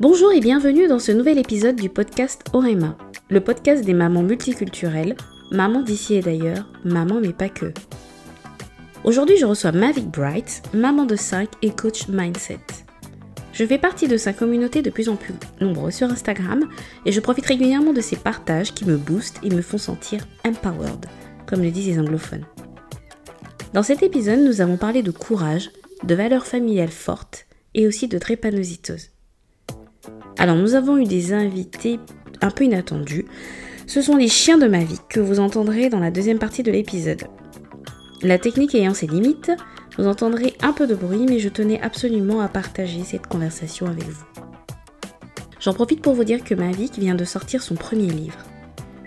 [0.00, 2.96] Bonjour et bienvenue dans ce nouvel épisode du podcast Orema,
[3.28, 5.14] le podcast des mamans multiculturelles,
[5.50, 7.74] mamans d'ici et d'ailleurs, maman mais pas que.
[9.04, 12.60] Aujourd'hui, je reçois Mavic Bright, maman de 5 et coach mindset.
[13.52, 16.66] Je fais partie de sa communauté de plus en plus nombreuse sur Instagram
[17.04, 21.04] et je profite régulièrement de ses partages qui me boostent et me font sentir empowered,
[21.46, 22.46] comme le disent les anglophones.
[23.74, 25.70] Dans cet épisode, nous avons parlé de courage,
[26.04, 27.44] de valeurs familiales fortes
[27.74, 29.09] et aussi de trépanositose.
[30.40, 32.00] Alors nous avons eu des invités
[32.40, 33.26] un peu inattendus.
[33.86, 36.72] Ce sont les chiens de ma vie que vous entendrez dans la deuxième partie de
[36.72, 37.24] l'épisode.
[38.22, 39.52] La technique ayant ses limites,
[39.98, 44.04] vous entendrez un peu de bruit, mais je tenais absolument à partager cette conversation avec
[44.04, 44.24] vous.
[45.60, 48.38] J'en profite pour vous dire que Mavic vient de sortir son premier livre.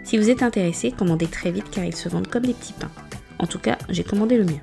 [0.03, 2.91] Si vous êtes intéressé, commandez très vite car ils se vendent comme des petits pains.
[3.39, 4.61] En tout cas, j'ai commandé le mien.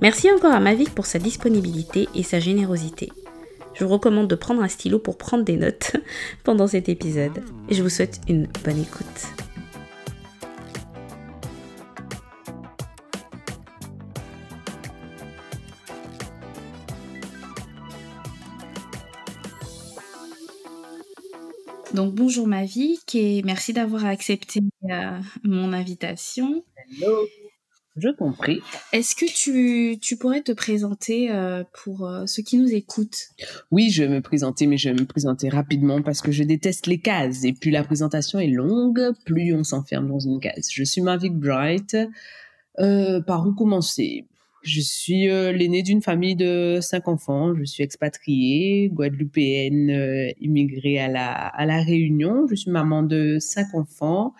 [0.00, 3.12] Merci encore à Mavic pour sa disponibilité et sa générosité.
[3.78, 5.92] Je vous recommande de prendre un stylo pour prendre des notes
[6.44, 7.44] pendant cet épisode.
[7.68, 9.06] Et je vous souhaite une bonne écoute.
[21.94, 26.64] Donc bonjour Mavic et merci d'avoir accepté euh, mon invitation.
[26.76, 27.26] Hello.
[27.98, 28.60] Je compris.
[28.92, 33.28] Est-ce que tu, tu, pourrais te présenter euh, pour euh, ceux qui nous écoutent?
[33.70, 36.86] Oui, je vais me présenter, mais je vais me présenter rapidement parce que je déteste
[36.86, 37.44] les cases.
[37.44, 40.68] Et plus la présentation est longue, plus on s'enferme dans une case.
[40.70, 41.96] Je suis Mavic Bright.
[42.78, 44.26] Euh, par où commencer?
[44.62, 47.54] Je suis l'aînée d'une famille de cinq enfants.
[47.54, 52.46] Je suis expatriée, guadeloupéenne, immigrée à la, à la Réunion.
[52.48, 54.34] Je suis maman de cinq enfants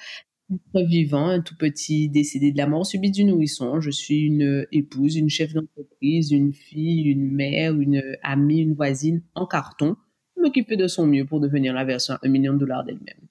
[0.74, 3.80] vivant, un tout petit décédé de la mort subite du nourrisson.
[3.80, 9.22] Je suis une épouse, une chef d'entreprise, une fille, une mère, une amie, une voisine
[9.34, 9.97] en carton.
[10.36, 13.28] M'occuper de son mieux pour devenir la version un million de dollars d'elle-même.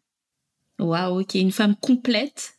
[0.80, 2.58] Waouh, ok, une femme complète.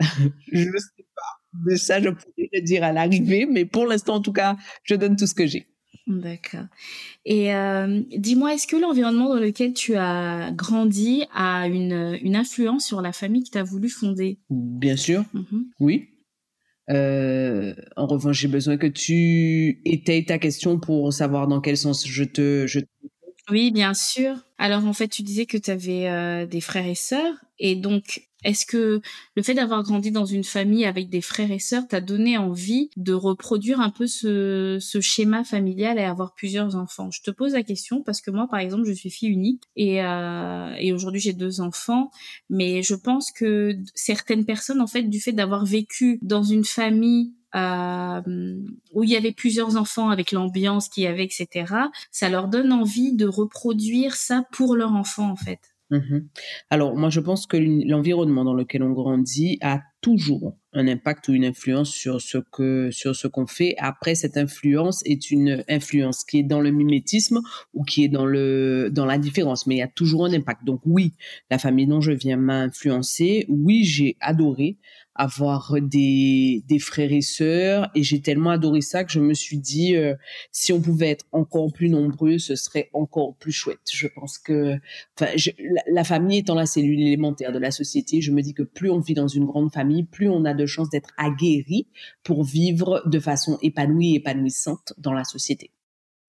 [0.00, 1.22] je ne sais pas.
[1.64, 4.94] Mais ça, je pourrais le dire à l'arrivée, mais pour l'instant, en tout cas, je
[4.94, 5.66] donne tout ce que j'ai.
[6.06, 6.66] D'accord.
[7.24, 12.86] Et euh, dis-moi, est-ce que l'environnement dans lequel tu as grandi a une, une influence
[12.86, 14.38] sur la famille que tu as voulu fonder?
[14.50, 15.64] Bien sûr, mm-hmm.
[15.80, 16.08] oui.
[16.90, 22.06] Euh, en revanche, j'ai besoin que tu étayes ta question pour savoir dans quel sens
[22.06, 22.66] je te...
[22.66, 22.80] Je...
[23.50, 24.36] Oui, bien sûr.
[24.58, 27.34] Alors en fait, tu disais que tu avais euh, des frères et sœurs.
[27.58, 29.00] Et donc, est-ce que
[29.36, 32.90] le fait d'avoir grandi dans une famille avec des frères et sœurs t'a donné envie
[32.96, 37.10] de reproduire un peu ce, schéma familial et avoir plusieurs enfants?
[37.10, 40.02] Je te pose la question parce que moi, par exemple, je suis fille unique et,
[40.02, 42.10] euh, et aujourd'hui j'ai deux enfants,
[42.50, 47.32] mais je pense que certaines personnes, en fait, du fait d'avoir vécu dans une famille
[47.54, 48.20] euh,
[48.92, 51.72] où il y avait plusieurs enfants avec l'ambiance qu'il y avait, etc.,
[52.10, 55.73] ça leur donne envie de reproduire ça pour leur enfant, en fait.
[55.94, 56.26] Mmh
[56.70, 61.32] Alors, moi, je pense que l'environnement dans lequel on grandit a toujours un impact ou
[61.32, 63.74] une influence sur ce qu'on fait.
[63.78, 67.40] Après, cette influence est une influence qui est dans le mimétisme
[67.74, 70.64] ou qui est dans le la différence, mais il y a toujours un impact.
[70.64, 71.14] Donc oui,
[71.50, 73.46] la famille dont je viens m'a influencé.
[73.48, 74.78] Oui, j'ai adoré
[75.14, 77.90] avoir des, frères et sœurs.
[77.94, 80.14] Et j'ai tellement adoré ça que je me suis dit euh,
[80.52, 83.80] si on pouvait être encore plus nombreux ce serait encore plus chouette.
[83.92, 84.78] Je pense que
[85.90, 88.98] la, famille étant la cellule élémentaire de la société je me dis que plus on
[88.98, 91.86] vit dans une grande famille plus on a de chances d'être aguerri
[92.22, 95.70] pour vivre de façon épanouie et épanouissante dans la société.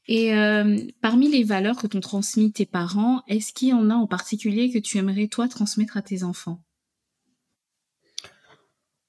[0.08, 3.96] Et euh, parmi les valeurs que t'ont transmis tes parents, est-ce qu'il y en a
[3.96, 6.62] en particulier que tu aimerais toi transmettre à tes enfants?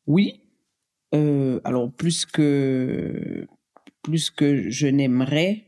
[0.06, 0.42] Oui.
[1.14, 3.46] Euh, alors plus que
[4.02, 5.64] plus que je n'aimerais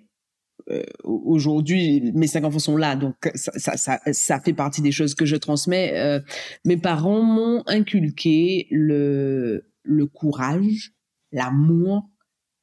[0.71, 5.15] euh, aujourd'hui, mes cinq enfants sont là, donc ça, ça, ça, fait partie des choses
[5.15, 5.93] que je transmets.
[5.95, 6.21] Euh,
[6.67, 10.93] mes parents m'ont inculqué le, le courage,
[11.33, 12.11] l'amour,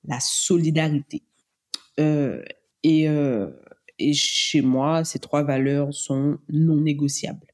[0.04, 1.24] la solidarité.
[1.98, 3.08] et,
[3.98, 7.48] et chez moi, ces trois valeurs sont non négociables.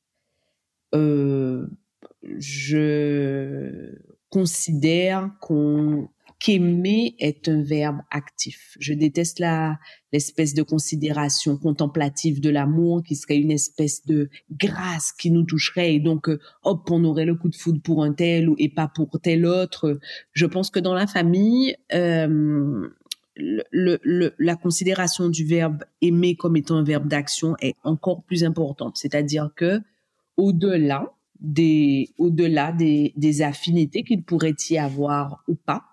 [2.24, 3.96] je
[4.32, 6.10] considère qu'on
[6.42, 8.76] qu'aimer est un verbe actif.
[8.80, 9.78] Je déteste la
[10.12, 15.94] l'espèce de considération contemplative de l'amour qui serait une espèce de grâce qui nous toucherait
[15.94, 18.70] et donc euh, hop on aurait le coup de foudre pour un tel ou et
[18.70, 20.00] pas pour tel autre.
[20.34, 22.90] Je pense que dans la famille euh,
[23.36, 28.44] le, le, la considération du verbe aimer comme étant un verbe d'action est encore plus
[28.44, 28.98] importante.
[28.98, 29.80] C'est-à-dire que
[30.38, 35.84] au-delà des, au-delà des, des affinités qu'il pourrait y avoir ou pas.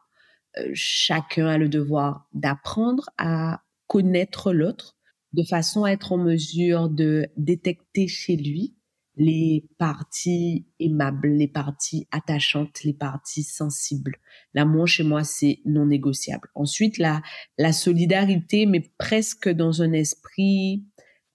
[0.59, 4.97] Euh, chacun a le devoir d'apprendre à connaître l'autre,
[5.33, 8.75] de façon à être en mesure de détecter chez lui
[9.17, 14.15] les parties aimables, les parties attachantes, les parties sensibles.
[14.55, 16.49] L'amour chez moi, c'est non négociable.
[16.55, 17.21] Ensuite, la,
[17.59, 20.85] la solidarité, mais presque dans un esprit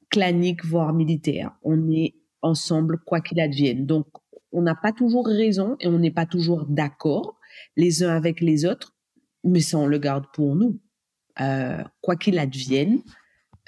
[0.10, 1.52] clanique, voire militaire.
[1.62, 3.86] On est ensemble, quoi qu'il advienne.
[3.86, 4.08] Donc,
[4.52, 7.40] on n'a pas toujours raison et on n'est pas toujours d'accord
[7.76, 8.96] les uns avec les autres,
[9.44, 10.80] mais ça, on le garde pour nous.
[11.42, 13.02] Euh, quoi qu'il advienne,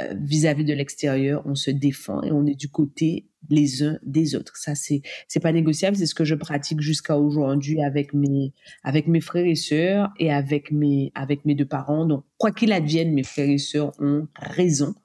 [0.02, 4.36] euh, vis-à-vis de l'extérieur, on se défend et on est du côté les uns des
[4.36, 4.58] autres.
[4.58, 5.96] Ça, c'est c'est pas négociable.
[5.96, 10.34] C'est ce que je pratique jusqu'à aujourd'hui avec mes avec mes frères et sœurs et
[10.34, 12.06] avec mes avec mes deux parents.
[12.06, 14.96] Donc, quoi qu'il advienne, mes frères et sœurs ont raison.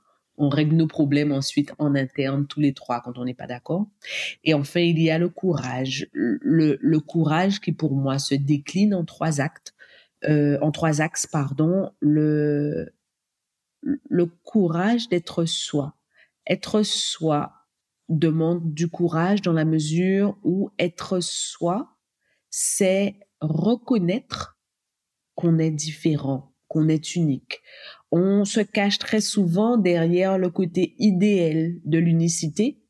[0.41, 3.87] On règle nos problèmes ensuite en interne tous les trois quand on n'est pas d'accord.
[4.43, 6.09] Et enfin, il y a le courage.
[6.13, 9.75] Le, courage qui pour moi se décline en trois actes,
[10.25, 11.91] euh, en trois axes, pardon.
[12.01, 12.93] Le
[13.83, 15.95] le courage d'être soi.
[16.47, 17.53] Être soi
[18.09, 21.97] demande du courage dans la mesure où être soi,
[22.51, 24.59] c'est reconnaître
[25.35, 27.63] qu'on est différent, qu'on est unique.
[28.13, 32.83] On se cache très souvent derrière le côté idéal de l'unicité,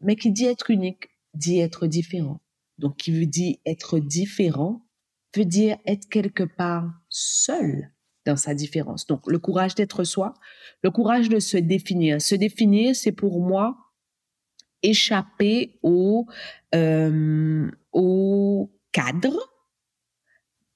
[0.00, 2.40] mais qui dit être unique, dit être différent.
[2.78, 4.86] Donc, qui veut dire être différent,
[5.36, 7.92] veut dire être quelque part seul
[8.24, 9.06] dans sa différence.
[9.06, 10.34] Donc, le courage d'être soi,
[10.82, 12.22] le courage de se définir.
[12.22, 13.76] Se définir, c'est pour moi
[14.82, 16.26] échapper au,
[16.74, 19.52] euh, au cadre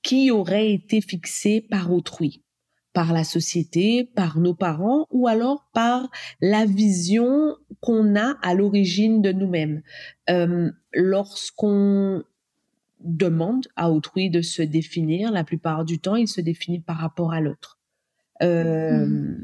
[0.03, 2.45] qui aurait été fixé par autrui,
[2.93, 6.11] par la société, par nos parents ou alors par
[6.41, 9.83] la vision qu'on a à l'origine de nous-mêmes.
[10.31, 12.23] Euh, lorsqu'on
[13.01, 17.33] demande à autrui de se définir, la plupart du temps, il se définit par rapport
[17.33, 17.79] à l'autre.
[18.43, 19.35] Euh.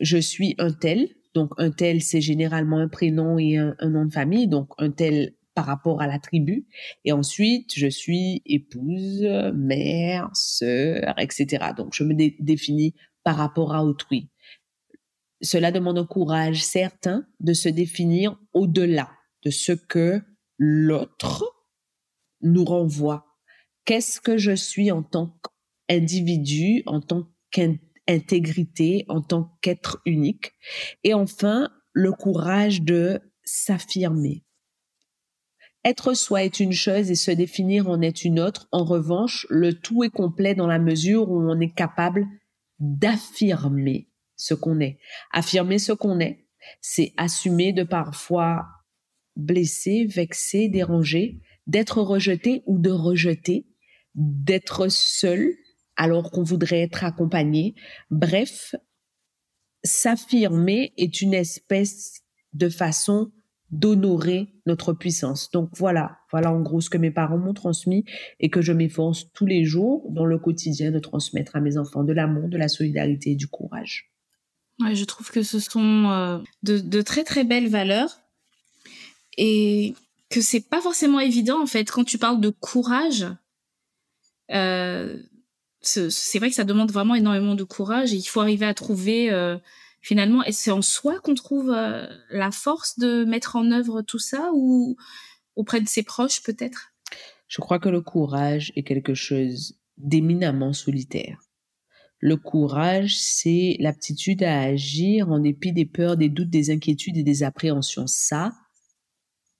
[0.00, 4.12] Je suis un tel, donc un tel c'est généralement un prénom et un, nom de
[4.12, 6.66] famille, donc un tel par rapport à la tribu.
[7.04, 9.22] Et ensuite, je suis épouse,
[9.54, 11.72] mère, sœur, etc.
[11.76, 12.94] Donc je me définis
[13.24, 14.30] par rapport à autrui.
[15.42, 19.10] Cela demande un courage certain de se définir au-delà
[19.42, 20.20] de ce que
[20.58, 21.44] l'autre
[22.42, 23.26] nous renvoie.
[23.86, 25.34] Qu'est-ce que je suis en tant
[25.88, 30.52] qu'individu, en tant qu'intégrité, en tant qu'être unique?
[31.04, 34.44] Et enfin, le courage de s'affirmer.
[35.84, 38.68] Être soi est une chose et se définir en est une autre.
[38.70, 42.26] En revanche, le tout est complet dans la mesure où on est capable
[42.78, 44.98] d'affirmer ce qu'on est.
[45.32, 46.46] Affirmer ce qu'on est,
[46.80, 48.66] c'est assumer de parfois
[49.36, 53.66] blesser, vexer, déranger, d'être rejeté ou de rejeter,
[54.14, 55.54] d'être seul
[55.96, 57.74] alors qu'on voudrait être accompagné.
[58.10, 58.74] Bref,
[59.82, 62.20] s'affirmer est une espèce
[62.52, 63.30] de façon
[63.70, 65.50] d'honorer notre puissance.
[65.50, 68.04] Donc voilà, voilà en gros ce que mes parents m'ont transmis
[68.40, 72.04] et que je m'efforce tous les jours dans le quotidien de transmettre à mes enfants
[72.04, 74.10] de l'amour, de la solidarité et du courage.
[74.80, 78.20] Ouais, je trouve que ce sont euh, de, très très belles valeurs
[79.36, 79.94] et
[80.30, 83.26] que c'est pas forcément évident en fait quand tu parles de courage.
[84.50, 85.18] Euh,
[85.82, 89.30] c'est vrai que ça demande vraiment énormément de courage et il faut arriver à trouver
[89.30, 89.56] euh,
[90.00, 94.18] finalement et c'est en soi qu'on trouve euh, la force de mettre en œuvre tout
[94.18, 94.96] ça ou
[95.56, 96.92] auprès de ses proches peut-être?
[97.48, 101.38] Je crois que le courage est quelque chose d'éminemment solitaire.
[102.18, 107.22] Le courage, c'est l'aptitude à agir en dépit des peurs, des doutes, des inquiétudes et
[107.22, 108.06] des appréhensions.
[108.06, 108.52] Ça,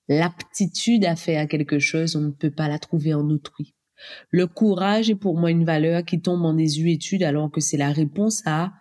[0.08, 3.74] l'aptitude à faire quelque chose, on ne peut pas la trouver en autrui.
[4.30, 7.92] Le courage est pour moi une valeur qui tombe en désuétude alors que c'est la
[7.92, 8.72] réponse à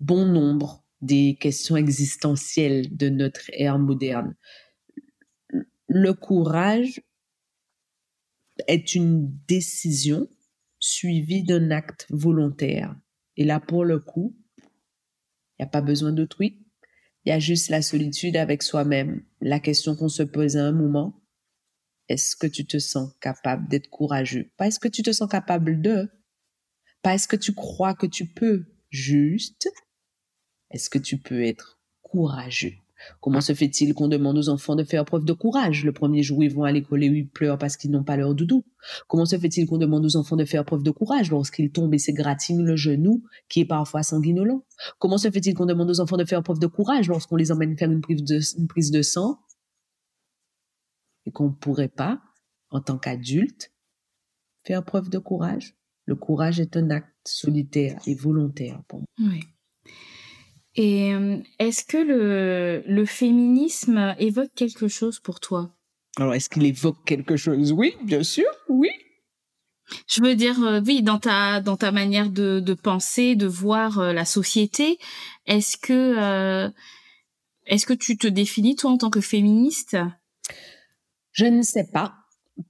[0.00, 4.34] bon nombre des questions existentielles de notre ère moderne.
[5.88, 7.00] Le courage
[8.66, 10.28] est une décision
[10.78, 12.94] suivie d'un acte volontaire.
[13.36, 16.60] Et là, pour le coup, il n'y a pas besoin d'autrui.
[17.24, 19.24] Il y a juste la solitude avec soi-même.
[19.40, 21.22] La question qu'on se pose à un moment,
[22.08, 24.50] est-ce que tu te sens capable d'être courageux?
[24.56, 26.10] Pas est-ce que tu te sens capable de
[27.02, 29.68] Pas est-ce que tu crois que tu peux Juste,
[30.70, 32.74] est-ce que tu peux être courageux?
[33.20, 36.38] Comment se fait-il qu'on demande aux enfants de faire preuve de courage le premier jour
[36.38, 38.64] où ils vont à l'école et où ils pleurent parce qu'ils n'ont pas leur doudou?
[39.08, 41.98] Comment se fait-il qu'on demande aux enfants de faire preuve de courage lorsqu'ils tombent et
[41.98, 44.64] s'égratignent le genou qui est parfois sanguinolent?
[44.98, 47.76] Comment se fait-il qu'on demande aux enfants de faire preuve de courage lorsqu'on les emmène
[47.76, 49.38] faire une prise de, une prise de sang?
[51.26, 52.22] Et qu'on ne pourrait pas,
[52.70, 53.72] en tant qu'adulte,
[54.62, 55.76] faire preuve de courage?
[56.06, 59.30] Le courage est un acte solitaire et volontaire pour moi.
[59.30, 59.40] Oui.
[60.76, 61.12] Et
[61.58, 65.70] est-ce que le, le féminisme évoque quelque chose pour toi?
[66.16, 67.72] Alors, est-ce qu'il évoque quelque chose?
[67.72, 68.90] Oui, bien sûr, oui.
[70.08, 74.24] Je veux dire, oui, dans ta dans ta manière de, de penser, de voir la
[74.24, 74.98] société,
[75.46, 76.72] est-ce que
[77.66, 79.96] est-ce que tu te définis toi en tant que féministe?
[81.32, 82.14] Je ne sais pas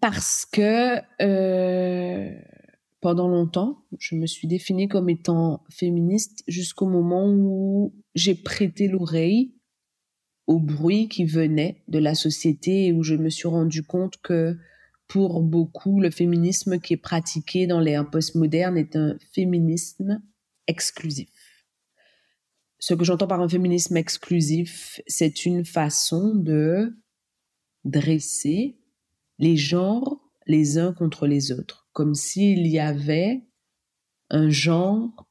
[0.01, 2.31] parce que euh,
[3.05, 9.53] pendant longtemps, je me suis définie comme étant féministe jusqu'au moment où j'ai prêté l'oreille
[10.47, 14.57] au bruit qui venait de la société et où je me suis rendu compte que
[15.07, 20.23] pour beaucoup, le féminisme qui est pratiqué dans l'ère postmoderne est un féminisme
[20.67, 21.29] exclusif.
[22.79, 26.97] Ce que j'entends par un féminisme exclusif, c'est une façon de
[27.85, 28.79] dresser
[29.39, 33.45] les genres les uns contre les autres, comme s'il y avait
[34.29, 35.27] un genre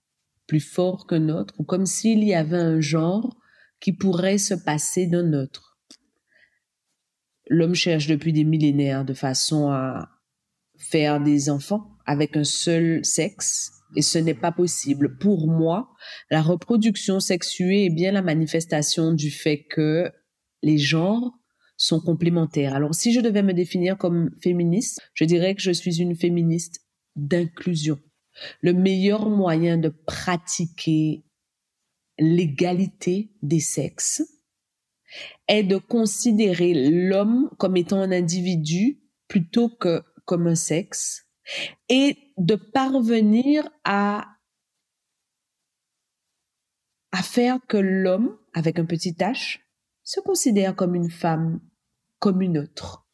[0.47, 3.37] plus fort qu'un autre, ou comme s'il y avait un genre
[3.79, 5.77] qui pourrait se passer d'un autre.
[7.47, 10.09] L'homme cherche depuis des millénaires de façon à
[10.77, 15.17] faire des enfants avec un seul sexe, et ce n'est pas possible.
[15.17, 15.93] Pour moi,
[16.31, 20.11] la reproduction sexuée est bien la manifestation du fait que
[20.61, 21.33] les genres
[21.83, 22.75] sont complémentaires.
[22.75, 26.79] Alors, si je devais me définir comme féministe, je dirais que je suis une féministe
[27.17, 27.99] d'inclusion.
[28.61, 31.25] Le meilleur moyen de pratiquer
[32.17, 34.23] l'égalité des sexes
[35.49, 41.27] est de considérer l'homme comme étant un individu plutôt que comme un sexe
[41.89, 44.25] et de parvenir à
[47.21, 49.59] faire que l'homme, avec un petit h,
[50.03, 51.59] se considère comme une femme
[52.23, 53.05] comme une autre.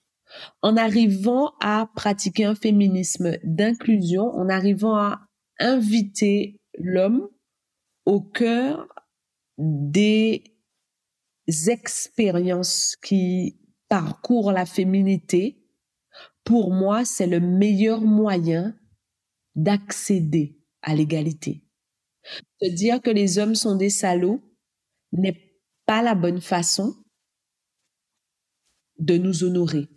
[0.62, 5.26] En arrivant à pratiquer un féminisme d'inclusion, en arrivant à
[5.58, 7.28] inviter l'homme
[8.06, 8.88] au cœur
[9.58, 10.44] des
[11.48, 15.66] expériences qui parcourent la féminité,
[16.44, 18.78] pour moi, c'est le meilleur moyen
[19.56, 21.64] d'accéder à l'égalité.
[22.62, 24.44] De dire que les hommes sont des salauds
[25.12, 26.94] n'est pas la bonne façon
[29.00, 29.88] de nous honorer.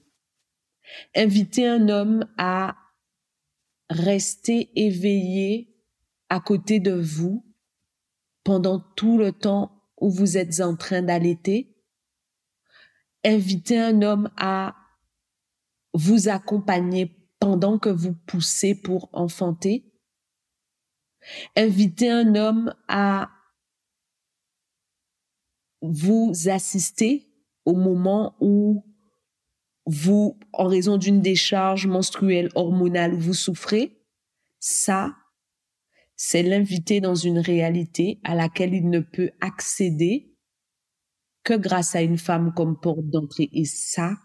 [1.15, 2.77] Inviter un homme à
[3.91, 5.77] rester éveillé
[6.29, 7.45] à côté de vous
[8.45, 11.77] pendant tout le temps où vous êtes en train d'allaiter.
[13.25, 14.75] Inviter un homme à
[15.95, 19.93] vous accompagner pendant que vous poussez pour enfanter.
[21.57, 23.31] Inviter un homme à
[25.83, 27.29] vous assister
[27.65, 28.85] au moment où
[29.87, 33.99] vous, en raison d'une décharge menstruelle hormonale, vous souffrez,
[34.61, 35.15] ça,
[36.17, 40.33] c'est l'inviter dans une réalité à laquelle il ne peut accéder
[41.43, 43.49] que grâce à une femme comme porte d'entrée.
[43.53, 44.17] Et ça,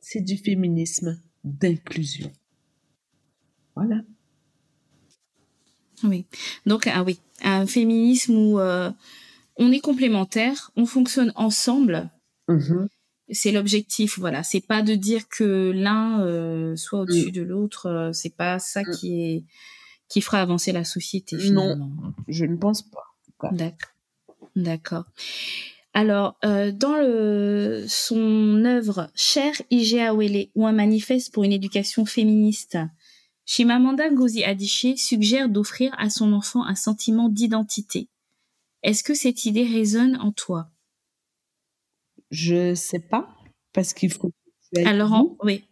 [0.00, 2.32] c'est du féminisme d'inclusion.
[3.76, 4.00] Voilà.
[6.04, 6.26] Oui.
[6.64, 8.90] Donc, ah oui, un féminisme où euh,
[9.56, 12.10] on est complémentaires, on fonctionne ensemble.
[12.48, 12.88] Mm-hmm.
[13.30, 14.42] C'est l'objectif, voilà.
[14.42, 17.32] C'est pas de dire que l'un euh, soit au-dessus mm.
[17.32, 17.86] de l'autre.
[17.86, 18.96] Euh, c'est pas ça mm.
[18.96, 19.44] qui est
[20.08, 21.38] qui fera avancer la société.
[21.38, 21.86] Finalement.
[21.86, 23.14] Non, je ne pense pas.
[23.52, 23.90] D'accord.
[24.56, 25.04] D'accord.
[25.94, 32.04] Alors, euh, dans le, son œuvre Cher Igea Wele ou un manifeste pour une éducation
[32.04, 32.78] féministe,
[33.46, 38.08] Chimamanda Ngozi Adichie suggère d'offrir à son enfant un sentiment d'identité.
[38.82, 40.68] Est-ce que cette idée résonne en toi?
[42.30, 43.28] Je sais pas,
[43.72, 44.32] parce qu'il faut.
[44.84, 45.64] Alors, oui,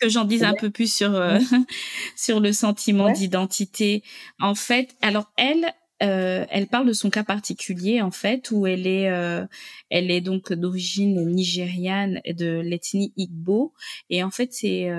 [0.00, 1.38] que j'en dise un peu plus sur euh,
[2.16, 4.02] sur le sentiment d'identité.
[4.40, 5.72] En fait, alors elle,
[6.02, 9.46] euh, elle parle de son cas particulier en fait où elle est euh,
[9.90, 13.74] elle est donc d'origine nigériane de l'ethnie Igbo.
[14.08, 14.90] Et en fait c'est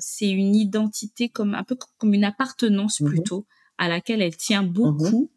[0.00, 3.46] c'est une identité comme un peu comme une appartenance mmh plutôt
[3.78, 5.30] à laquelle elle tient mmh beaucoup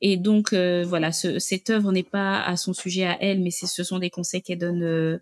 [0.00, 3.50] et donc euh, voilà, ce, cette œuvre n'est pas à son sujet à elle, mais
[3.50, 5.18] ce sont des conseils qu'elle donne euh,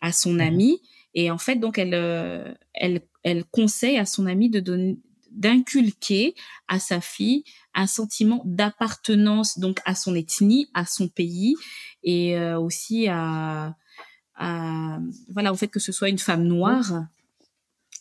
[0.00, 0.40] à son mhm.
[0.40, 0.80] amie.
[1.14, 4.98] Et en fait, donc elle, euh, elle, elle conseille à son amie de donner
[5.30, 6.34] d'inculquer
[6.66, 11.56] à sa fille un sentiment d'appartenance donc à son ethnie, à son pays
[12.02, 13.76] et aussi à,
[14.34, 17.04] à, voilà au fait que ce soit une femme noire.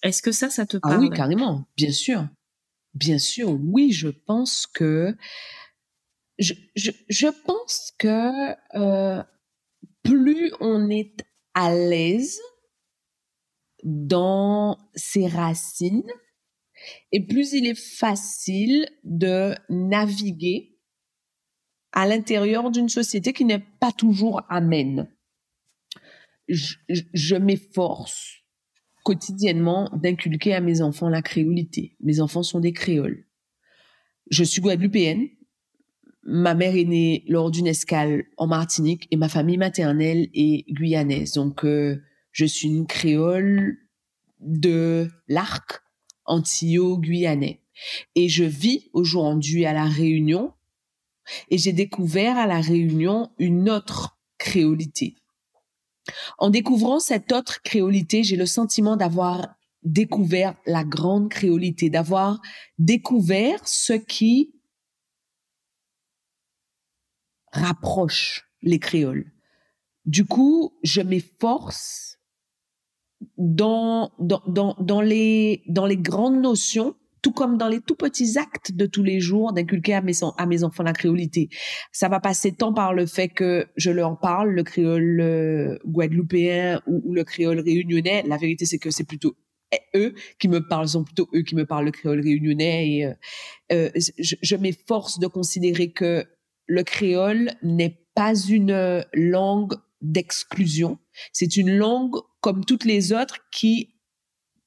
[0.01, 2.25] Est-ce que ça, ça te parle Ah oui, carrément, bien sûr,
[2.93, 3.49] bien sûr.
[3.49, 5.13] Oui, je pense que
[6.39, 9.23] je, je, pense que euh,
[10.03, 12.39] plus on est à l'aise
[13.83, 16.11] dans ses racines,
[17.11, 20.77] et plus il est facile de naviguer
[21.93, 25.09] à l'intérieur d'une société qui n'est pas toujours amène.
[26.49, 28.45] Je, je m'efforce
[29.03, 31.95] quotidiennement d'inculquer à mes enfants la créolité.
[32.01, 33.25] Mes enfants sont des créoles.
[34.29, 35.29] Je suis guadeloupéenne.
[36.25, 41.33] Ma mère est née lors d'une escale en Martinique et ma famille maternelle est guyanaise.
[41.33, 42.01] Donc, euh,
[42.31, 43.77] je suis une créole
[44.39, 45.83] de l'arc
[46.25, 47.61] antillo-guyanais.
[48.15, 50.53] Et je vis aujourd'hui à La Réunion
[51.49, 55.15] et j'ai découvert à La Réunion une autre créolité.
[56.37, 62.41] En découvrant cette autre créolité, j'ai le sentiment d'avoir découvert la grande créolité, d'avoir
[62.79, 64.54] découvert ce qui
[67.55, 69.31] rapproche les créoles.
[70.05, 72.17] Du coup, je m'efforce
[73.37, 76.95] dans, dans, dans, dans, les, dans les grandes notions
[77.25, 80.45] tout comme dans les tout petits actes de tous les jours, d'inculquer à mes, à
[80.45, 81.49] mes enfants la créolité.
[81.91, 86.83] Ça va passer tant par le fait que je leur parle le créole euh, guadeloupéen
[86.85, 88.23] ou, le créole réunionnais.
[88.27, 89.35] La vérité, c'est que c'est plutôt
[89.95, 92.89] eux qui me parlent, sont plutôt eux qui me parlent le créole réunionnais.
[92.91, 93.13] Et euh,
[93.71, 96.23] euh, je, je m'efforce de considérer que
[96.67, 100.99] le créole n'est pas une langue d'exclusion.
[101.33, 103.95] C'est une langue comme toutes les autres qui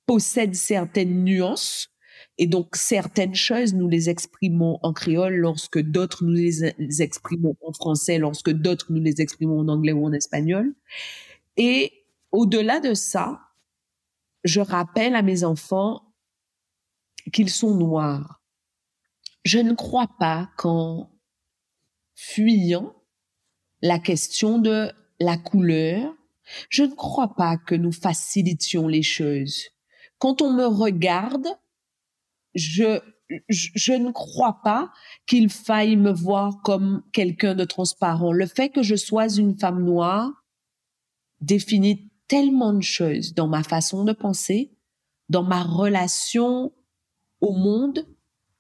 [0.07, 1.91] possède certaines nuances
[2.39, 7.73] et donc, certaines choses, nous les exprimons en créole lorsque d'autres nous les exprimons en
[7.73, 10.75] français, lorsque d'autres nous les exprimons en anglais ou en espagnol.
[11.57, 11.93] Et
[12.31, 13.41] au-delà de ça,
[14.45, 16.15] je rappelle à mes enfants
[17.33, 18.41] qu'ils sont noirs.
[19.45, 21.11] Je ne crois pas qu'en
[22.19, 22.97] fuyant
[23.81, 26.13] la question de la couleur,
[26.69, 29.63] je ne crois pas que nous facilitions les choses.
[30.19, 31.47] Quand on me regarde,
[32.55, 33.01] je,
[33.49, 34.91] je, ne crois pas
[35.27, 38.33] qu'il faille me voir comme quelqu'un de transparent.
[38.33, 40.45] Le fait que je sois une femme noire
[41.41, 44.77] définit tellement de choses dans ma façon de penser,
[45.29, 46.73] dans ma relation
[47.41, 48.09] au monde,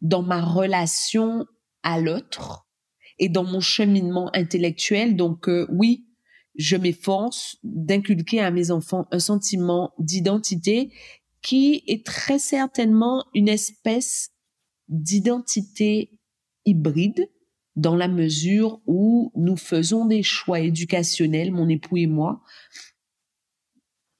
[0.00, 1.44] dans ma relation
[1.82, 2.67] à l'autre
[3.18, 5.16] et dans mon cheminement intellectuel.
[5.16, 6.06] Donc euh, oui,
[6.56, 10.92] je m'efforce d'inculquer à mes enfants un sentiment d'identité
[11.42, 14.30] qui est très certainement une espèce
[14.88, 16.18] d'identité
[16.64, 17.28] hybride
[17.76, 22.42] dans la mesure où nous faisons des choix éducationnels, mon époux et moi,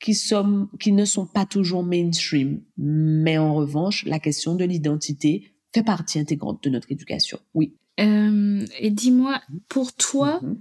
[0.00, 2.62] qui, sommes, qui ne sont pas toujours mainstream.
[2.76, 7.40] Mais en revanche, la question de l'identité fait partie intégrante de notre éducation.
[7.52, 7.76] Oui.
[7.98, 10.58] Euh, et dis-moi, pour toi, mm-hmm.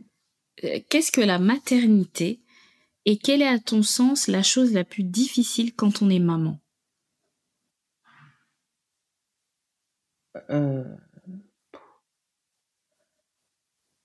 [0.66, 2.42] euh, qu'est-ce que la maternité
[3.06, 6.60] et quelle est à ton sens la chose la plus difficile quand on est maman?
[10.50, 10.84] Euh,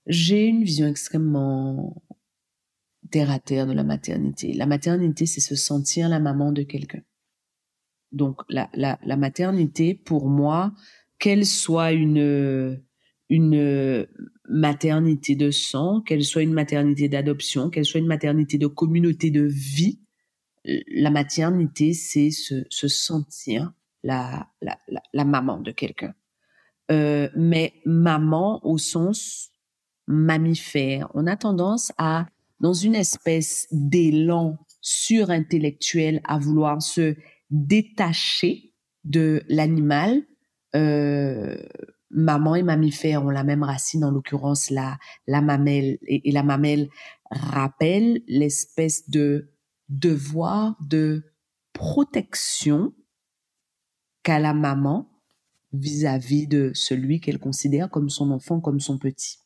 [0.07, 2.03] J'ai une vision extrêmement
[3.11, 4.53] terre à terre de la maternité.
[4.53, 7.03] La maternité, c'est se sentir la maman de quelqu'un.
[8.11, 10.73] Donc la, la, la maternité, pour moi,
[11.19, 12.83] qu'elle soit une,
[13.33, 14.07] une
[14.47, 19.43] maternité de sang, qu'elle soit une maternité d'adoption, qu'elle soit une maternité de communauté de
[19.43, 20.01] vie,
[20.65, 24.79] la maternité, c'est se, se sentir la, la,
[25.15, 26.15] la, maman de quelqu'un.
[26.91, 29.51] Euh, mais maman au sens
[30.07, 31.09] mammifère.
[31.15, 32.27] On a tendance à,
[32.61, 37.17] dans une espèce d'élan surintellectuel, à vouloir se
[37.51, 40.23] détacher de l'animal.
[40.77, 41.57] Euh,
[42.13, 45.99] maman et mammifère ont la même racine, en l'occurrence la, la mamelle.
[46.07, 46.89] Et, la mamelle
[47.31, 49.51] rappelle l'espèce de
[49.89, 51.25] devoir de
[51.73, 52.95] protection
[54.23, 55.09] qu'a la maman
[55.73, 59.39] vis-à-vis de celui qu'elle considère comme son enfant, comme son petit.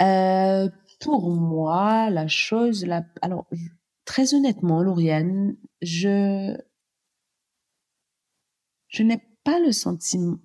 [0.00, 0.68] Euh,
[1.00, 3.46] pour moi, la chose, la, alors
[4.04, 6.56] très honnêtement, Lauriane, je
[8.88, 10.38] je n'ai pas le sentiment,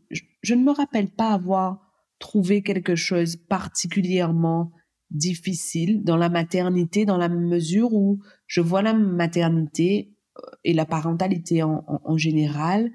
[0.53, 1.79] ne me rappelle pas avoir
[2.19, 4.71] trouvé quelque chose particulièrement
[5.09, 10.85] difficile dans la maternité, dans la mesure où je vois la maternité euh, et la
[10.85, 12.91] parentalité en, général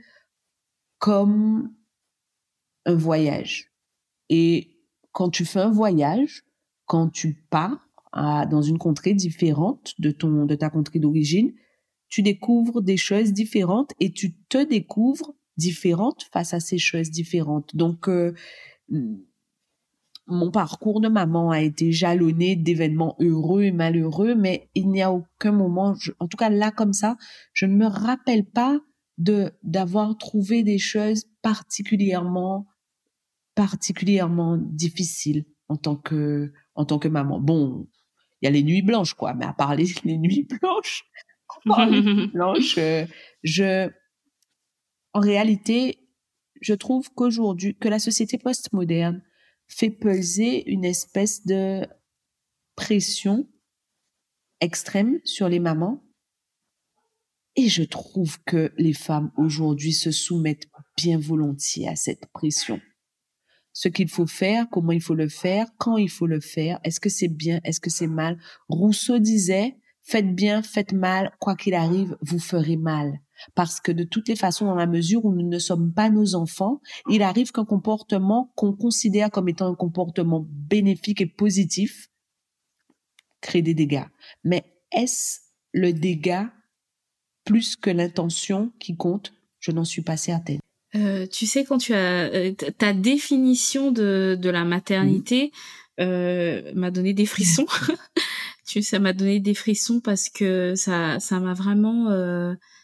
[0.99, 1.73] comme
[2.85, 3.71] un voyage.
[4.29, 4.79] Et
[5.13, 6.45] quand tu fais un voyage,
[6.87, 7.79] quand tu pars
[8.15, 11.53] dans une contrée différente de ton de ta contrée d'origine,
[12.09, 17.77] tu découvres des choses différentes et tu te découvres différente face à ces choses différentes.
[17.77, 18.35] Donc, euh,
[20.29, 25.11] mon parcours de maman a été jalonné d'événements heureux et malheureux, mais il n'y a
[25.11, 27.17] aucun moment, en tout cas là comme ça,
[27.53, 28.79] je ne me rappelle pas
[29.17, 32.67] de d'avoir trouvé des choses particulièrement
[33.55, 37.41] particulièrement difficile en tant que en tant que maman.
[37.41, 37.89] Bon,
[38.41, 41.05] il y a les nuits blanches quoi, mais à part les, nuits blanches,
[42.35, 43.07] blanches, euh,
[43.43, 43.91] je
[45.19, 45.99] en réalité,
[46.61, 49.21] je trouve qu'aujourd'hui que la société postmoderne
[49.67, 51.85] fait peser une espèce de
[52.77, 53.49] pression
[54.61, 56.05] extrême sur les mamans
[57.57, 62.81] et je trouve que les femmes aujourd'hui se soumettent bien volontiers à cette pression.
[63.73, 67.01] Ce qu'il faut faire, comment il faut le faire, quand il faut le faire, est-ce
[67.01, 68.39] que c'est bien, est-ce que c'est mal?
[68.69, 73.19] Rousseau disait, faites bien, faites mal, quoi qu'il arrive, vous ferez mal.
[73.55, 76.35] Parce que de toutes les façons, dans la mesure où nous ne sommes pas nos
[76.35, 82.09] enfants, il arrive qu'un comportement qu'on considère comme étant un comportement bénéfique et positif
[83.41, 84.07] crée des dégâts.
[84.45, 85.41] Mais est-ce
[85.73, 86.51] le dégât
[87.45, 89.33] plus que l'intention qui compte?
[89.61, 90.61] Je n'en suis pas certaine.
[90.95, 95.53] Euh, tu sais, quand tu as euh, ta définition de, de la maternité
[96.01, 97.67] euh, m'a donné des frissons.
[98.67, 102.09] tu ça m'a donné des frissons parce que ça ça m'a vraiment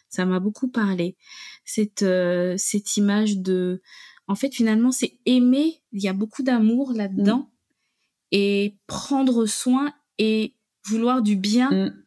[0.09, 1.15] ça m'a beaucoup parlé.
[1.63, 3.81] Cette euh, cette image de
[4.27, 7.49] en fait finalement c'est aimer, il y a beaucoup d'amour là-dedans mm.
[8.31, 10.53] et prendre soin et
[10.85, 12.05] vouloir du bien mm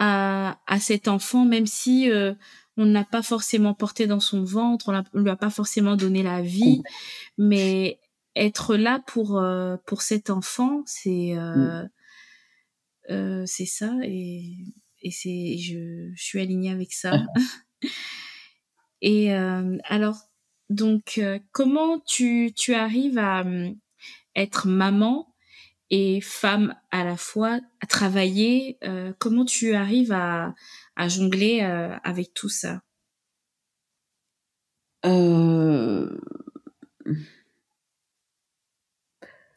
[0.00, 2.32] à, à cet enfant, même si euh,
[2.76, 6.22] on n'a pas forcément porté dans son ventre, on, ne lui a pas forcément donné
[6.22, 6.82] la vie,
[7.38, 8.00] mais
[8.34, 11.84] être là pour euh, pour cet enfant, c'est euh,
[13.10, 13.46] mm.
[13.46, 14.56] c'est ça et
[15.02, 17.12] et c'est je, je suis alignée avec ça.
[19.02, 20.18] et alors
[20.68, 21.20] donc
[21.52, 23.44] comment tu tu arrives à
[24.34, 25.30] être maman
[25.90, 28.78] et femme à la fois, à travailler.
[28.84, 30.54] Euh, comment tu arrives à,
[30.96, 32.82] à jongler euh, avec tout ça?
[35.04, 36.18] Euh...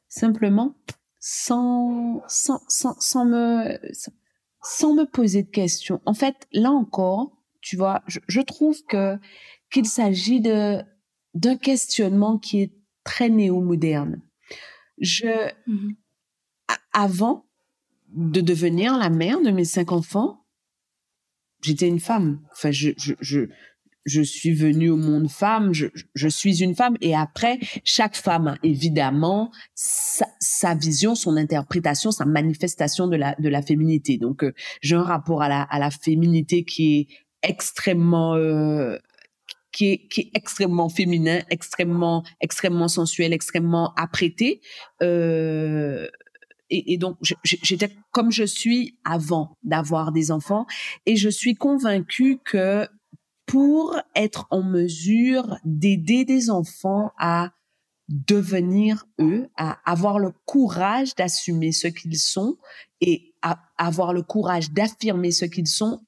[0.07, 0.75] Simplement,
[1.19, 3.79] sans, sans, sans, sans, me,
[4.63, 6.01] sans me poser de questions.
[6.05, 9.17] En fait, là encore, tu vois, je, je trouve que
[9.71, 10.81] qu'il s'agit de
[11.33, 12.73] d'un questionnement qui est
[13.03, 14.21] très néo-moderne.
[14.99, 15.93] Je, mmh
[16.93, 17.45] avant
[18.09, 20.45] de devenir la mère de mes cinq enfants,
[21.61, 22.41] j'étais une femme.
[22.51, 23.49] Enfin, je, je, je,
[24.05, 26.97] je suis venue au monde femme, je, je suis une femme.
[27.01, 33.35] Et après, chaque femme a évidemment sa, sa vision, son interprétation, sa manifestation de la,
[33.39, 34.17] de la féminité.
[34.17, 37.07] Donc, euh, j'ai un rapport à la, à la féminité qui est
[37.41, 38.35] extrêmement...
[38.35, 38.97] Euh,
[39.71, 44.61] qui est, qui est extrêmement féminin, extrêmement, extrêmement sensuel, extrêmement apprêté.
[45.01, 46.07] Euh,
[46.69, 50.65] et, donc j'étais comme je suis avant d'avoir des enfants
[51.05, 52.87] et je suis convaincue que
[53.53, 57.51] pour être en mesure d'aider des enfants à
[58.09, 62.57] devenir eux, à avoir le courage d'assumer ce qu'ils sont
[62.99, 66.01] et à avoir le courage d'affirmer ce qu'ils sont,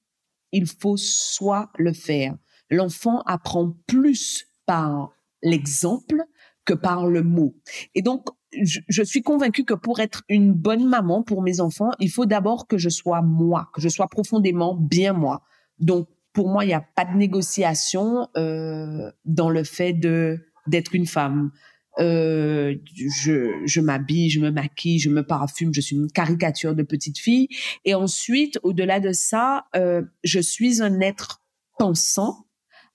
[0.54, 2.36] il faut soit le faire.
[2.72, 5.12] L'enfant apprend plus par
[5.44, 6.24] l'exemple
[6.66, 7.54] que par le mot.
[7.94, 8.26] Et donc,
[8.60, 12.66] je, suis convaincue que pour être une bonne maman pour mes enfants, il faut d'abord
[12.66, 15.44] que je sois moi, que je sois profondément bien moi.
[15.78, 20.94] Donc, pour moi, il n'y a pas de négociation euh, dans le fait de d'être
[20.94, 21.52] une femme.
[21.98, 26.84] Euh, je, je m'habille, je me maquille, je me parfume, je suis une caricature de
[26.84, 27.48] petite fille.
[27.86, 31.42] Et ensuite, au-delà de ça, euh, je suis un être
[31.80, 32.48] pensant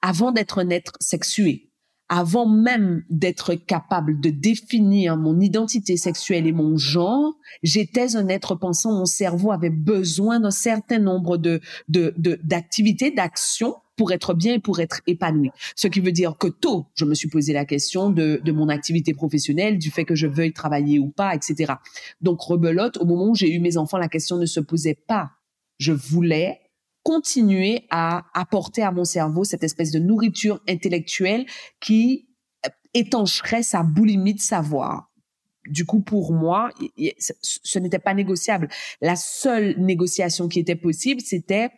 [0.02, 1.69] avant d'être un être sexué
[2.12, 8.56] avant même d'être capable de définir mon identité sexuelle et mon genre, j'étais un être
[8.56, 8.92] pensant.
[8.92, 11.60] Mon cerveau avait besoin d'un certain nombre de
[12.42, 15.50] d'activités, d'actions pour être bien et pour être épanoui.
[15.76, 18.68] Ce qui veut dire que tôt, je me suis posé la question de, de mon
[18.68, 21.74] activité professionnelle, du fait que je veuille travailler ou pas, etc.
[22.20, 25.30] Donc, rebelote, au moment où j'ai eu mes enfants, la question ne se posait pas.
[25.78, 26.58] Je voulais
[27.02, 31.46] continuer à apporter à mon cerveau cette espèce de nourriture intellectuelle
[31.80, 32.28] qui
[32.66, 35.10] euh, étancherait sa boulimie de savoir.
[35.66, 36.70] Du coup, pour moi,
[37.42, 38.68] ce n'était pas négociable.
[39.00, 41.70] La seule négociation qui était possible, c'était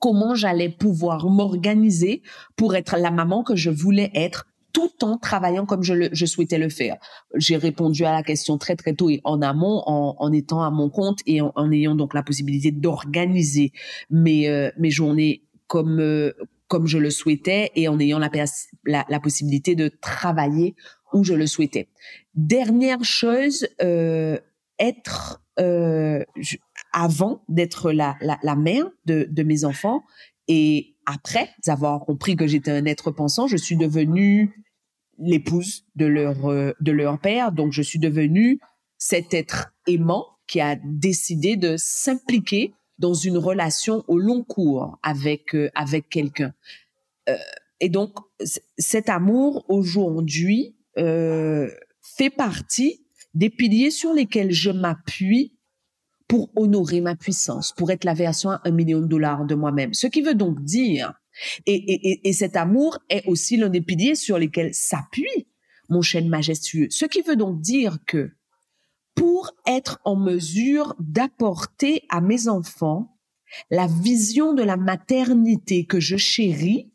[0.00, 2.22] comment j'allais pouvoir m'organiser
[2.56, 6.26] pour être la maman que je voulais être tout en travaillant comme je, le, je
[6.26, 6.96] souhaitais le faire.
[7.34, 10.70] J'ai répondu à la question très très tôt et en amont, en, en étant à
[10.70, 13.72] mon compte et en, en ayant donc la possibilité d'organiser
[14.10, 16.32] mes, euh, mes journées comme euh,
[16.68, 18.30] comme je le souhaitais et en ayant la,
[18.86, 20.74] la, la, possibilité de travailler
[21.12, 21.88] où je le souhaitais.
[22.34, 24.38] Dernière chose, euh,
[24.78, 26.24] être euh,
[26.94, 30.02] avant d'être la, la, la, mère de, de mes enfants
[30.48, 34.61] et après avoir compris que j'étais un être pensant, je suis devenue
[35.22, 37.52] l'épouse de leur euh, de leur père.
[37.52, 38.60] Donc je suis devenue
[38.98, 45.54] cet être aimant qui a décidé de s'impliquer dans une relation au long cours avec
[45.54, 46.52] euh, avec quelqu'un.
[47.28, 47.36] Euh,
[47.80, 48.16] et donc
[48.78, 53.02] cet amour aujourd'hui fait partie
[53.34, 55.56] des piliers sur lesquels je m'appuie
[56.28, 59.94] pour honorer ma puissance, pour être la version à un million de dollars de moi-même.
[59.94, 61.14] Ce qui veut donc dire
[61.66, 65.48] et, cet amour est aussi l'un des piliers sur lesquels s'appuie
[65.88, 66.88] mon chêne majestueux.
[66.90, 68.32] Ce qui veut donc dire que
[69.14, 73.18] pour être en mesure d'apporter à mes enfants
[73.70, 76.90] la vision de la maternité que je chéris,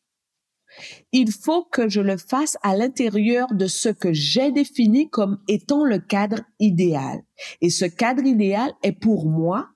[1.12, 5.84] il faut que je le fasse à l'intérieur de ce que j'ai défini comme étant
[5.84, 7.23] le cadre idéal.
[7.62, 9.69] Et ce cadre idéal est pour moi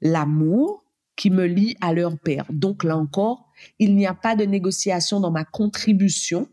[0.00, 0.84] l'amour
[1.16, 2.46] qui me lie à leur père.
[2.50, 3.47] Donc là encore,
[3.78, 6.48] il n'y a pas de négociation dans ma contribution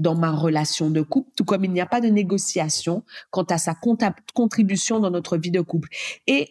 [0.00, 3.58] dans ma relation de couple, tout comme il n'y a pas de négociation quant à
[3.58, 3.76] sa
[4.34, 5.90] contribution dans notre vie de couple.
[6.26, 6.48] Et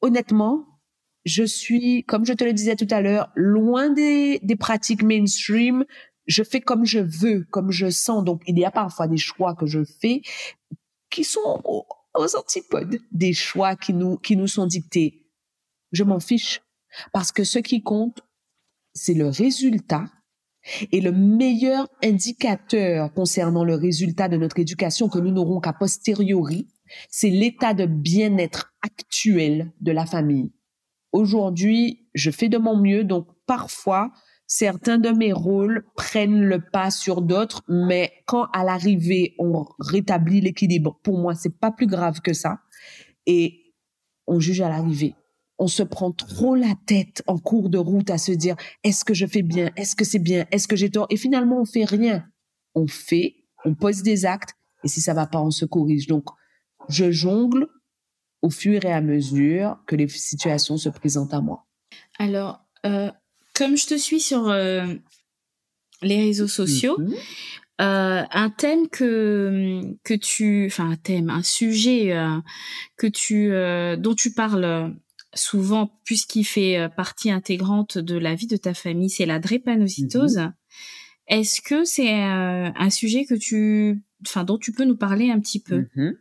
[0.00, 0.72] honnêtement,
[1.24, 5.84] je suis, comme je te le disais tout à l'heure, loin des, pratiques mainstream.
[6.26, 8.24] Je fais comme je veux, comme je sens.
[8.24, 10.22] Donc, il y a parfois des choix que je fais
[11.10, 15.26] qui sont aux, aux antipodes des choix qui nous, qui nous sont dictés.
[15.90, 16.62] Je m'en fiche.
[17.12, 18.20] Parce que ce qui compte,
[18.94, 20.06] c'est le résultat.
[20.92, 26.68] Et le meilleur indicateur concernant le résultat de notre éducation que nous n'aurons qu'à posteriori,
[27.10, 30.52] c'est l'état de bien-être actuel de la famille.
[31.10, 34.12] Aujourd'hui, je fais de mon mieux, donc parfois,
[34.46, 40.40] certains de mes rôles prennent le pas sur d'autres, mais quand à l'arrivée, on rétablit
[40.40, 42.60] l'équilibre, pour moi, c'est pas plus grave que ça.
[43.26, 43.74] Et
[44.26, 45.16] on juge à l'arrivée
[45.62, 49.14] on se prend trop la tête en cours de route à se dire est-ce que
[49.14, 51.06] je fais bien, est-ce que c'est bien, est-ce que j'ai tort?
[51.08, 52.26] Et finalement on fait rien.
[52.74, 56.08] On fait, on pose des actes et si ça va pas on se corrige.
[56.08, 56.24] Donc
[56.88, 57.68] je jongle
[58.42, 61.64] au fur et à mesure que les situations se présentent à moi.
[62.18, 63.12] Alors euh,
[63.54, 64.92] comme je te suis sur euh,
[66.02, 67.14] les réseaux sociaux, mhm.
[67.82, 72.12] euh, un thème que que tu, enfin un thème, un sujet
[72.96, 73.52] que tu
[74.02, 74.96] dont tu parles
[75.34, 80.38] souvent, puisqu'il fait euh, partie intégrante de la vie de ta famille, c'est la drépanocytose.
[80.38, 80.52] Mhm.
[81.28, 85.40] Est-ce que c'est euh, un sujet que tu, enfin, dont tu peux nous parler un
[85.40, 85.86] petit peu?
[85.96, 86.16] Mhm.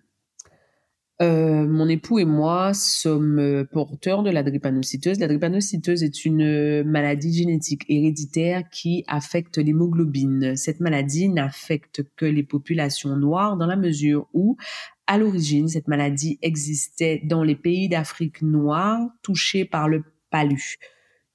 [1.21, 5.19] Euh, mon époux et moi sommes porteurs de la drépanocytose.
[5.19, 10.55] La drépanocytose est une maladie génétique héréditaire qui affecte l'hémoglobine.
[10.55, 14.57] Cette maladie n'affecte que les populations noires dans la mesure où
[15.05, 20.77] à l'origine, cette maladie existait dans les pays d'Afrique noire touchés par le palu.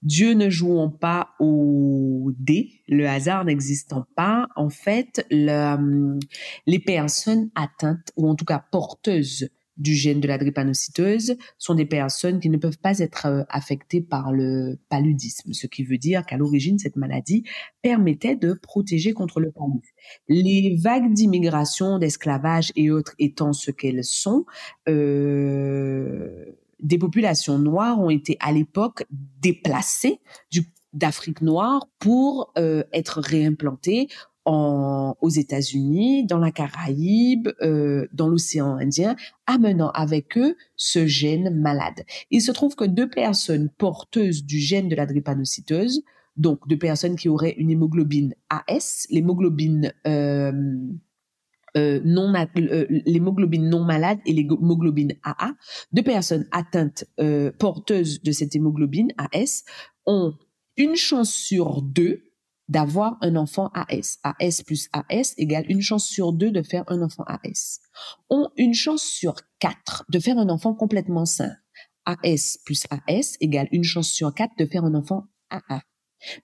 [0.02, 8.12] Dieu ne jouant pas au dé, le hasard n'existant pas, en fait, les personnes atteintes,
[8.16, 12.56] ou en tout cas porteuses du gène de la drépanocyteuse sont des personnes qui ne
[12.56, 16.96] peuvent pas être euh, affectées par le paludisme, ce qui veut dire qu'à l'origine, cette
[16.96, 17.44] maladie
[17.82, 19.82] permettait de protéger contre le palud.
[20.28, 24.46] Les vagues d'immigration, d'esclavage et autres étant ce qu'elles sont,
[24.88, 26.46] euh,
[26.80, 29.04] des populations noires ont été à l'époque
[29.40, 30.20] déplacées
[30.92, 34.08] d'Afrique noire pour euh, être réimplantées
[34.46, 42.04] aux États-Unis, dans la Caraïbe, euh, dans l'océan Indien, amenant avec eux ce gène malade.
[42.30, 46.04] Il se trouve que deux personnes porteuses du gène de la drépanocyteuse,
[46.36, 50.52] donc deux personnes qui auraient une hémoglobine AS, l'hémoglobine euh,
[51.76, 55.52] euh, non euh, l'hémoglobine non malade et l'hémoglobine AA,
[55.92, 59.64] deux personnes atteintes euh, porteuses de cette hémoglobine AS
[60.06, 60.32] ont
[60.78, 62.25] une chance sur deux
[62.68, 64.18] d'avoir un enfant AS.
[64.22, 67.80] AS plus AS égale une chance sur deux de faire un enfant AS.
[68.30, 71.54] Ont une chance sur quatre de faire un enfant complètement sain.
[72.04, 75.82] AS plus AS égale une chance sur quatre de faire un enfant AA.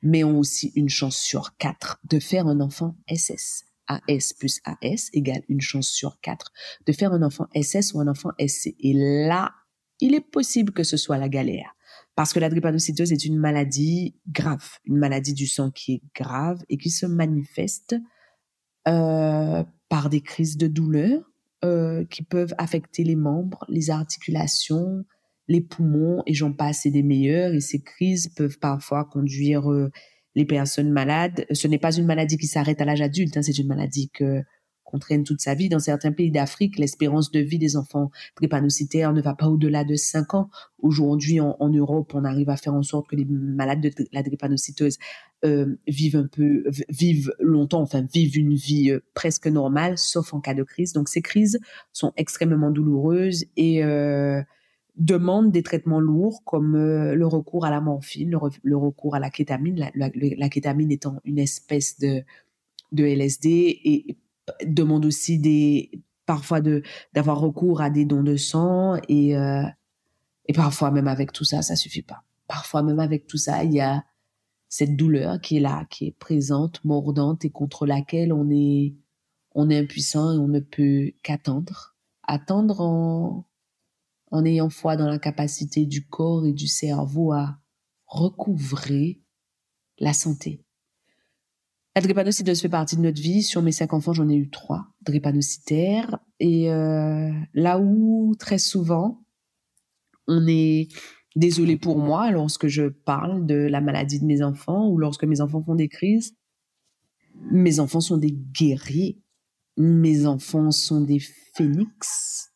[0.03, 3.65] Mais ont aussi une chance sur quatre de faire un enfant SS.
[3.89, 6.53] AS plus AS égale une chance sur quatre
[6.87, 8.75] de faire un enfant SS ou un enfant SC.
[8.79, 8.93] Et
[9.27, 9.53] là,
[10.01, 11.75] il est possible que ce soit la galère.
[12.15, 16.63] Parce que la drépanocytose est une maladie grave, une maladie du sang qui est grave
[16.69, 17.97] et qui se manifeste
[18.87, 21.23] euh, par des crises de douleur
[21.65, 25.05] euh, qui peuvent affecter les membres, les articulations,
[25.49, 27.55] les poumons et j'en passe et des meilleurs.
[27.55, 29.91] Et ces crises peuvent parfois conduire euh,
[30.35, 31.47] les personnes malades.
[31.53, 34.43] Ce n'est pas une maladie qui s'arrête à l'âge adulte, hein, c'est une maladie que
[34.93, 35.69] qu'on traîne toute sa vie.
[35.69, 39.95] Dans certains pays d'Afrique, l'espérance de vie des enfants drépanocytaires ne va pas au-delà de
[39.95, 40.51] 5 ans.
[40.79, 44.99] Aujourd'hui, en, Europe, on arrive à faire en sorte que les malades de la drépanocytose
[45.45, 50.41] euh, vivent un peu, vivent longtemps, enfin vivent une vie euh, presque normale, sauf en
[50.41, 50.93] cas de crise.
[50.93, 51.59] Donc ces crises
[51.93, 54.43] sont extrêmement douloureuses et euh,
[54.97, 58.31] demandent des traitements lourds comme le recours à la morphine,
[58.63, 62.23] le, recours à la kétamine, la, kétamine étant une espèce de,
[62.93, 64.17] de LSD et
[64.67, 65.91] demande aussi des
[66.27, 71.45] parfois de d'avoir recours à des dons de sang et et parfois même avec tout
[71.45, 74.05] ça ça suffit pas parfois même avec tout ça il y a
[74.73, 78.95] cette douleur qui est là, qui est présente, mordante et contre laquelle on est,
[79.55, 81.95] on est impuissant et on ne peut qu'attendre.
[82.23, 83.47] Attendre en,
[84.31, 87.59] en ayant foi dans la capacité du corps et du cerveau à
[88.07, 89.21] recouvrer
[89.99, 90.62] la santé.
[91.95, 93.43] La drépanocytose fait partie de notre vie.
[93.43, 96.19] Sur mes cinq enfants, j'en ai eu trois drépanocytaires.
[96.41, 99.23] Et euh, là où très souvent,
[100.27, 100.89] on est
[101.37, 105.43] désolé pour moi lorsque je parle de la maladie de mes enfants ou lorsque mes
[105.43, 106.35] enfants font des crises.
[107.51, 109.21] Mes enfants sont des guerriers.
[109.77, 111.21] Mes enfants sont des
[111.55, 112.53] phénix.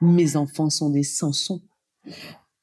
[0.00, 1.62] Mes enfants sont des Samsons.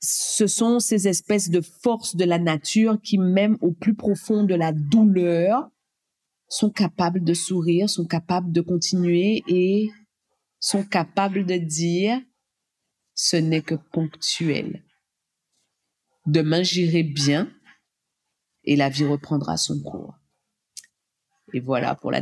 [0.01, 4.55] Ce sont ces espèces de forces de la nature qui, même au plus profond de
[4.55, 5.69] la douleur,
[6.49, 9.89] sont capables de sourire, sont capables de continuer et
[10.59, 12.21] sont capables de dire
[13.13, 14.83] ce n'est que ponctuel.
[16.25, 17.51] Demain, j'irai bien
[18.63, 20.15] et la vie reprendra son cours.
[21.53, 22.21] Et voilà pour la.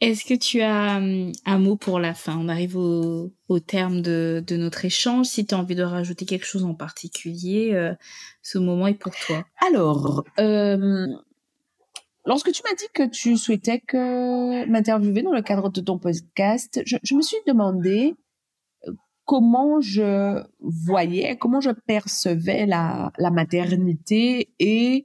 [0.00, 2.38] Est-ce que tu as hum, un mot pour la fin?
[2.38, 3.30] On arrive au,
[3.66, 5.26] terme de, notre échange.
[5.26, 7.94] Si tu as envie de rajouter quelque chose en particulier, euh,
[8.42, 9.44] ce moment est pour toi.
[9.66, 11.06] Alors, euh,
[12.24, 16.80] lorsque tu m'as dit que tu souhaitais que m'interviewer dans le cadre de ton podcast,
[16.84, 18.14] je me suis demandé
[19.28, 25.04] comment je voyais, comment je percevais la, maternité et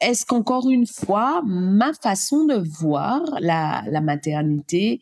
[0.00, 5.00] est-ce qu'encore une fois, ma façon de voir la, maternité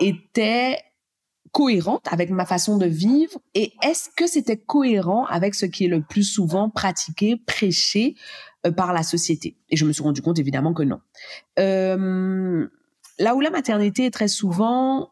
[0.00, 0.78] était
[1.52, 3.38] cohérente avec ma façon de vivre?
[3.54, 8.16] Et est-ce que c'était cohérent avec ce qui est le plus souvent pratiqué, prêché
[8.66, 9.56] euh, par la société?
[9.70, 11.00] Et je me suis rendu compte évidemment que non.
[11.58, 12.68] Euh,
[13.18, 15.10] là où la maternité est très souvent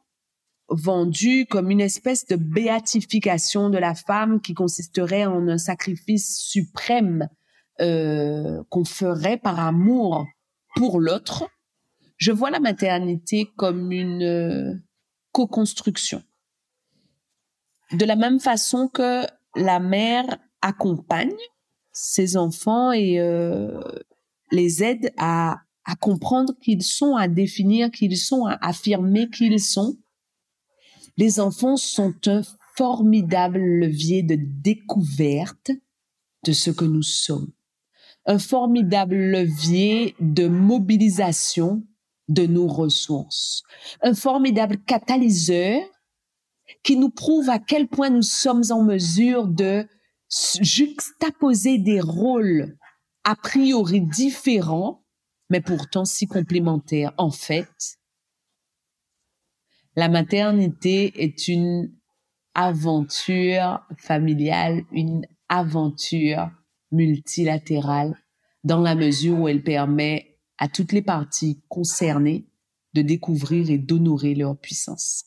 [0.68, 7.28] vendu comme une espèce de béatification de la femme qui consisterait en un sacrifice suprême
[7.80, 10.26] euh, qu'on ferait par amour
[10.76, 11.48] pour l'autre.
[12.16, 14.74] Je vois la maternité comme une euh,
[15.32, 16.22] co-construction.
[17.92, 21.34] De la même façon que la mère accompagne
[21.92, 23.80] ses enfants et euh,
[24.50, 29.28] les aide à, à comprendre qui ils sont, à définir qui ils sont, à affirmer
[29.28, 29.96] qui ils sont,
[31.16, 32.42] les enfants sont un
[32.76, 35.70] formidable levier de découverte
[36.44, 37.52] de ce que nous sommes,
[38.26, 41.84] un formidable levier de mobilisation
[42.28, 43.62] de nos ressources,
[44.00, 45.82] un formidable catalyseur
[46.82, 49.86] qui nous prouve à quel point nous sommes en mesure de
[50.60, 52.76] juxtaposer des rôles
[53.24, 55.04] a priori différents,
[55.50, 57.12] mais pourtant si complémentaires.
[57.18, 57.98] En fait,
[59.94, 61.92] la maternité est une
[62.54, 66.50] aventure familiale, une aventure
[66.92, 68.16] multilatérale,
[68.64, 72.46] dans la mesure où elle permet à toutes les parties concernées
[72.94, 75.24] de découvrir et d'honorer leur puissance.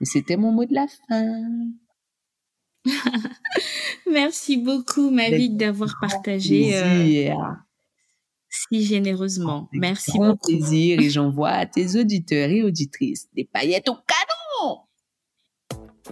[0.00, 1.72] Et c'était mon mot de la fin.
[4.10, 7.34] Merci beaucoup, Mavic, d'avoir partagé euh,
[8.50, 9.68] si généreusement.
[9.72, 10.48] Merci grand beaucoup.
[10.48, 14.80] plaisir et j'envoie à tes auditeurs et auditrices des paillettes au canon.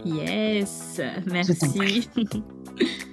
[0.04, 2.08] Yes, merci.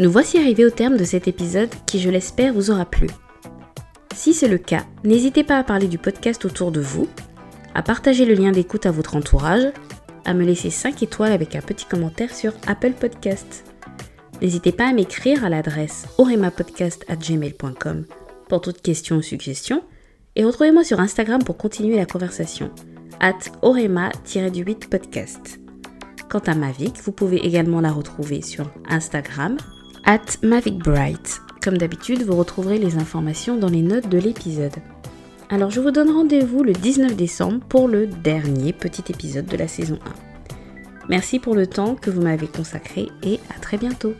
[0.00, 3.08] Nous voici arrivés au terme de cet épisode qui, je l'espère, vous aura plu.
[4.14, 7.06] Si c'est le cas, n'hésitez pas à parler du podcast autour de vous,
[7.74, 9.70] à partager le lien d'écoute à votre entourage
[10.24, 13.66] à me laisser 5 étoiles avec un petit commentaire sur Apple Podcast.
[14.40, 18.06] N'hésitez pas à m'écrire à l'adresse oremapodcast.gmail.com
[18.48, 19.82] pour toutes questions ou suggestions
[20.34, 22.70] et retrouvez-moi sur Instagram pour continuer la conversation
[23.20, 25.60] at orema-du8 podcast.
[26.30, 29.58] Quant à Mavic, vous pouvez également la retrouver sur Instagram
[30.10, 31.40] at mavicbright.
[31.62, 34.74] Comme d'habitude, vous retrouverez les informations dans les notes de l'épisode.
[35.50, 39.68] Alors je vous donne rendez-vous le 19 décembre pour le dernier petit épisode de la
[39.68, 40.58] saison 1.
[41.08, 44.14] Merci pour le temps que vous m'avez consacré et à très bientôt.